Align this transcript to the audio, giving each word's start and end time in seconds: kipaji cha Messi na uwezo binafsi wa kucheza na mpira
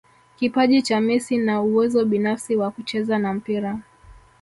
kipaji 0.35 0.81
cha 0.81 1.01
Messi 1.01 1.37
na 1.37 1.61
uwezo 1.61 2.05
binafsi 2.05 2.55
wa 2.55 2.71
kucheza 2.71 3.17
na 3.19 3.33
mpira 3.33 3.79